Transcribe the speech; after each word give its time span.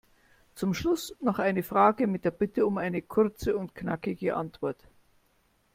Zum 0.55 0.73
Schluss 0.73 1.13
noch 1.21 1.37
eine 1.37 1.61
Frage 1.61 2.07
mit 2.07 2.25
der 2.25 2.31
Bitte 2.31 2.65
um 2.65 2.79
eine 2.79 3.03
kurze 3.03 3.55
und 3.55 3.75
knackige 3.75 4.35
Antwort. 4.35 4.79